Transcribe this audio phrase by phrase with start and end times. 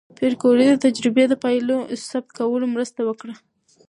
[0.17, 1.77] پېیر کوري د تجربې د پایلو
[2.09, 3.33] ثبت کولو مرسته وکړه.